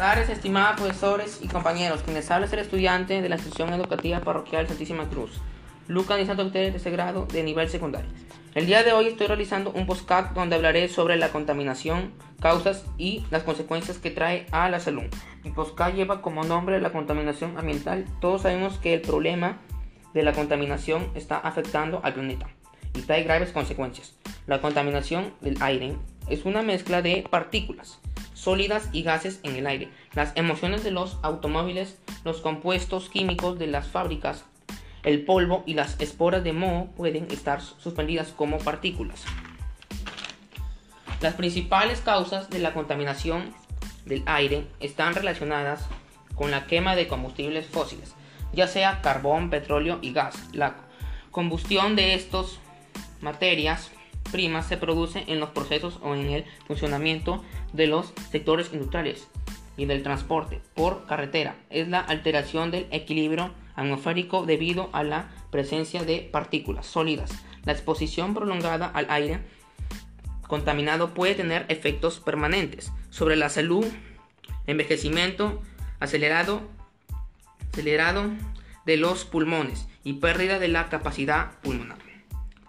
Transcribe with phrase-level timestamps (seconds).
[0.00, 2.00] tardes, estimados profesores y compañeros.
[2.02, 5.30] Quienes habla es el estudiante de la institución educativa parroquial Santísima Cruz,
[5.88, 8.08] Lucas de Santo Ustedes de ese grado de nivel secundario.
[8.54, 13.26] El día de hoy estoy realizando un postcard donde hablaré sobre la contaminación, causas y
[13.30, 15.04] las consecuencias que trae a la salud.
[15.44, 18.06] Mi postcard lleva como nombre la contaminación ambiental.
[18.22, 19.58] Todos sabemos que el problema
[20.14, 22.48] de la contaminación está afectando al planeta
[22.94, 24.14] y trae graves consecuencias.
[24.46, 25.94] La contaminación del aire
[26.30, 28.00] es una mezcla de partículas
[28.40, 33.66] sólidas y gases en el aire, las emociones de los automóviles, los compuestos químicos de
[33.66, 34.44] las fábricas,
[35.02, 39.24] el polvo y las esporas de moho pueden estar suspendidas como partículas.
[41.20, 43.54] Las principales causas de la contaminación
[44.06, 45.86] del aire están relacionadas
[46.34, 48.14] con la quema de combustibles fósiles,
[48.54, 50.48] ya sea carbón, petróleo y gas.
[50.54, 50.76] La
[51.30, 52.58] combustión de estas
[53.20, 53.90] materias
[54.30, 59.28] primas se produce en los procesos o en el funcionamiento de los sectores industriales
[59.76, 61.56] y del transporte por carretera.
[61.70, 67.30] Es la alteración del equilibrio atmosférico debido a la presencia de partículas sólidas.
[67.64, 69.40] La exposición prolongada al aire
[70.46, 73.86] contaminado puede tener efectos permanentes sobre la salud,
[74.66, 75.62] envejecimiento
[76.00, 76.62] acelerado,
[77.72, 78.30] acelerado
[78.84, 81.98] de los pulmones y pérdida de la capacidad pulmonar,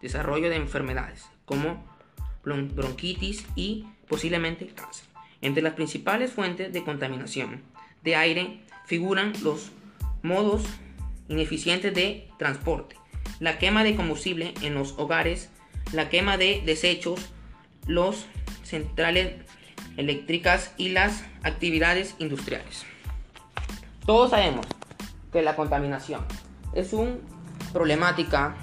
[0.00, 1.82] desarrollo de enfermedades como
[2.44, 5.06] bronquitis y posiblemente cáncer.
[5.40, 7.62] Entre las principales fuentes de contaminación
[8.02, 9.70] de aire figuran los
[10.22, 10.64] modos
[11.28, 12.96] ineficientes de transporte,
[13.40, 15.50] la quema de combustible en los hogares,
[15.92, 17.20] la quema de desechos,
[17.86, 18.26] los
[18.62, 19.34] centrales
[19.96, 22.84] eléctricas y las actividades industriales.
[24.04, 24.66] Todos sabemos
[25.32, 26.24] que la contaminación
[26.74, 27.16] es una
[27.72, 28.56] problemática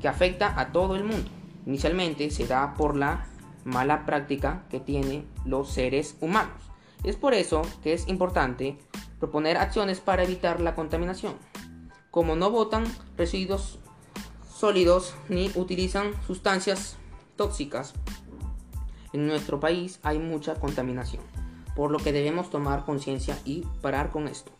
[0.00, 1.30] que afecta a todo el mundo.
[1.66, 3.26] Inicialmente se da por la
[3.64, 6.62] mala práctica que tienen los seres humanos.
[7.04, 8.78] Es por eso que es importante
[9.18, 11.34] proponer acciones para evitar la contaminación.
[12.10, 12.84] Como no botan
[13.16, 13.80] residuos
[14.48, 16.96] sólidos ni utilizan sustancias
[17.36, 17.92] tóxicas,
[19.12, 21.22] en nuestro país hay mucha contaminación,
[21.74, 24.52] por lo que debemos tomar conciencia y parar con esto.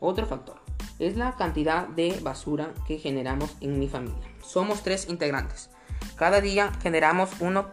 [0.00, 0.60] Otro factor
[0.98, 4.28] es la cantidad de basura que generamos en mi familia.
[4.42, 5.70] Somos tres integrantes.
[6.16, 7.66] Cada día generamos uno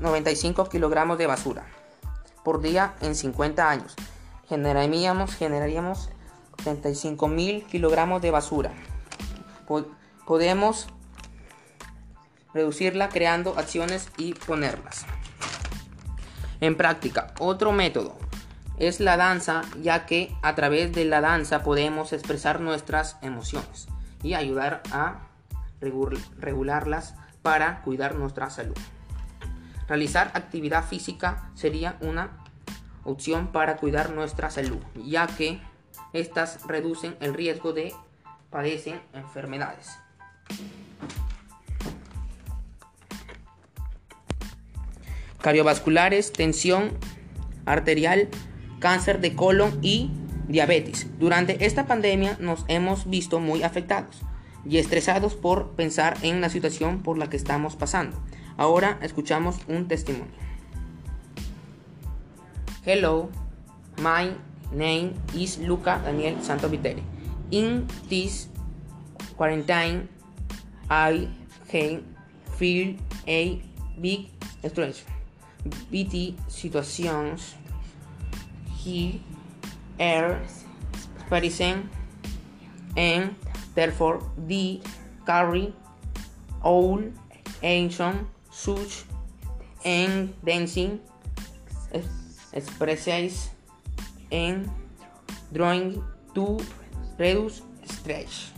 [0.00, 1.66] 95 kilogramos de basura
[2.42, 3.96] por día en 50 años.
[4.48, 6.08] Generaríamos, generaríamos
[6.64, 8.72] 35 mil kilogramos de basura.
[10.26, 10.86] podemos
[12.54, 15.04] reducirla creando acciones y ponerlas
[16.60, 17.34] en práctica.
[17.38, 18.16] Otro método
[18.78, 23.88] es la danza, ya que a través de la danza podemos expresar nuestras emociones
[24.22, 25.26] y ayudar a
[25.80, 28.76] regularlas para cuidar nuestra salud.
[29.88, 32.30] Realizar actividad física sería una
[33.04, 35.60] opción para cuidar nuestra salud, ya que
[36.12, 37.94] estas reducen el riesgo de
[38.50, 39.98] padecer enfermedades.
[45.40, 46.90] Cardiovasculares, tensión
[47.64, 48.28] arterial,
[48.78, 50.10] cáncer de colon y
[50.48, 51.06] diabetes.
[51.18, 54.22] Durante esta pandemia nos hemos visto muy afectados
[54.64, 58.16] y estresados por pensar en la situación por la que estamos pasando.
[58.56, 60.32] Ahora escuchamos un testimonio.
[62.84, 63.28] Hello,
[63.98, 64.34] my
[64.72, 67.02] name is Luca Daniel Santo Viteri.
[67.50, 68.48] In this
[69.36, 70.08] quarantine,
[70.88, 71.28] I
[72.56, 72.96] feel
[73.26, 73.62] a
[73.98, 74.28] big
[74.66, 75.04] stress.
[75.90, 77.54] BT situations
[78.78, 79.20] he
[79.98, 80.40] are
[81.18, 81.88] experiencing
[82.96, 83.34] and
[83.80, 84.78] therefore the
[85.24, 85.72] carry
[86.62, 87.00] all
[87.62, 89.04] ancient such
[89.84, 91.00] en dancing
[92.52, 93.48] expresses
[94.30, 94.70] en
[95.50, 96.02] drawing
[96.34, 96.58] to
[97.16, 98.52] reduce stress.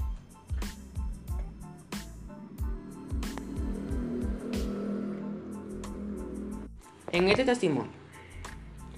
[7.12, 7.92] En este testimonio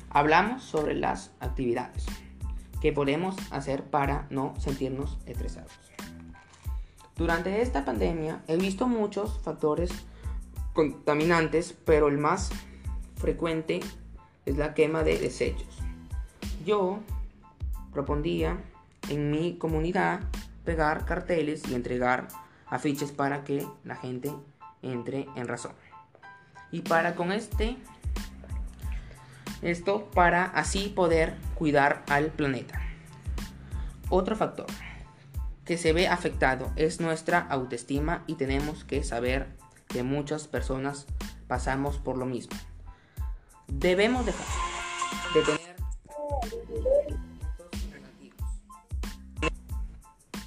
[0.09, 2.07] hablamos sobre las actividades
[2.81, 5.94] que podemos hacer para no sentirnos estresados.
[7.17, 9.91] Durante esta pandemia he visto muchos factores
[10.73, 12.51] contaminantes, pero el más
[13.17, 13.81] frecuente
[14.45, 15.79] es la quema de desechos.
[16.67, 16.99] Yo
[17.93, 18.59] propondía
[19.09, 20.23] en mi comunidad
[20.65, 22.27] pegar carteles y entregar
[22.67, 24.33] afiches para que la gente
[24.83, 25.73] entre en razón.
[26.73, 27.77] Y para con este
[29.63, 32.81] esto para así poder cuidar al planeta.
[34.11, 34.67] Otro factor
[35.65, 39.57] que se ve afectado es nuestra autoestima y tenemos que saber
[39.89, 41.07] que muchas personas
[41.47, 42.57] pasamos por lo mismo.
[43.69, 44.47] Debemos dejar
[45.35, 45.75] de tener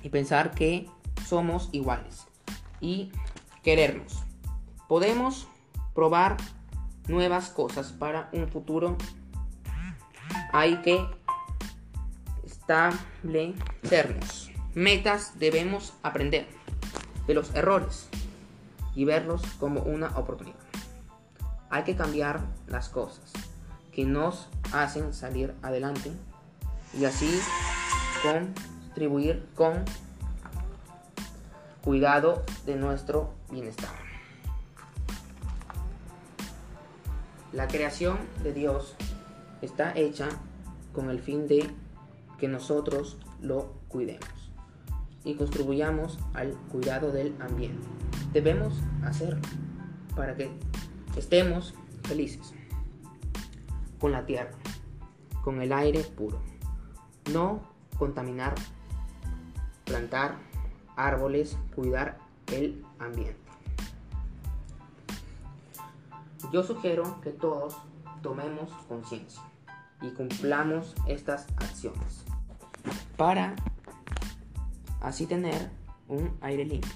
[0.04, 0.88] y pensar que
[1.25, 2.28] somos iguales
[2.80, 3.12] y
[3.64, 4.24] querernos.
[4.88, 5.48] Podemos
[5.94, 6.38] probar
[7.08, 8.98] nuevas cosas para un futuro.
[10.54, 11.04] Hay que
[12.46, 14.46] establecernos
[14.77, 15.39] metas.
[15.39, 16.47] Debemos aprender
[17.25, 18.07] de los errores
[18.95, 20.56] y verlos como una oportunidad.
[21.69, 23.33] Hay que cambiar las cosas
[23.91, 26.12] que nos hacen salir adelante
[26.97, 27.41] y así
[28.21, 29.83] contribuir con
[31.81, 33.89] cuidado de nuestro bienestar.
[37.51, 38.95] La creación de Dios
[39.63, 40.30] está hecha
[40.94, 41.68] con el fin de
[42.38, 44.37] que nosotros lo cuidemos
[45.27, 47.85] y contribuyamos al cuidado del ambiente.
[48.31, 49.41] Debemos hacerlo
[50.15, 50.50] para que
[51.18, 52.53] estemos felices
[54.00, 54.51] con la tierra,
[55.44, 56.39] con el aire puro.
[57.33, 57.59] No
[58.00, 58.56] contaminar,
[59.83, 60.38] plantar
[60.95, 62.19] árboles, cuidar
[62.53, 63.35] el ambiente.
[66.53, 67.75] Yo sugiero que todos
[68.21, 69.41] tomemos conciencia
[70.01, 72.23] y cumplamos estas acciones
[73.18, 73.56] para
[75.07, 75.69] así tener
[76.07, 76.92] un aire limpio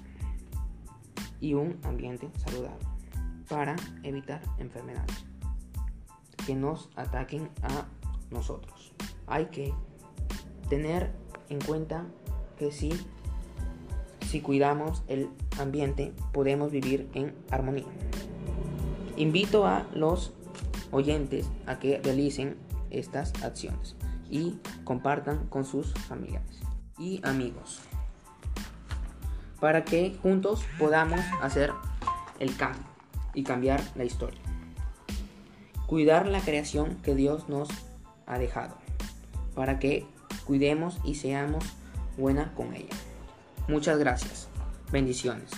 [1.40, 2.86] y un ambiente saludable
[3.48, 5.26] para evitar enfermedades
[6.46, 7.86] que nos ataquen a
[8.30, 8.94] nosotros.
[9.28, 9.74] Hay que
[10.70, 11.12] tener
[11.50, 12.06] en cuenta
[12.58, 12.92] que si,
[14.28, 15.30] si cuidamos el
[15.60, 17.88] ambiente podemos vivir en armonía.
[19.18, 20.34] Invito a los
[20.92, 22.58] oyentes a que realicen
[22.90, 23.96] estas acciones
[24.30, 26.62] y compartan con sus familiares
[26.98, 27.82] y amigos
[29.62, 31.72] para que juntos podamos hacer
[32.40, 32.84] el cambio
[33.34, 34.42] y cambiar la historia.
[35.86, 37.70] Cuidar la creación que Dios nos
[38.26, 38.76] ha dejado
[39.56, 40.06] para que
[40.46, 41.64] cuidemos y seamos
[42.18, 42.96] buena con ella.
[43.68, 44.48] Muchas gracias.
[44.92, 45.52] Bendiciones.